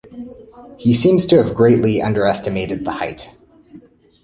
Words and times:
He 0.79 0.95
seems 0.95 1.27
to 1.27 1.37
have 1.37 1.53
greatly 1.53 2.01
under-estimated 2.01 2.85
the 2.85 2.93
height. 2.93 3.31